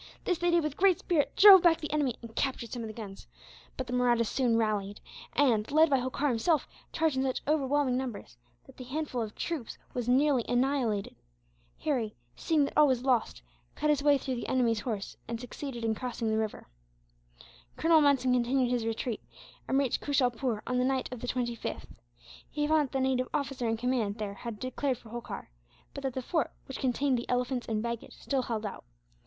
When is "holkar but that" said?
25.11-26.15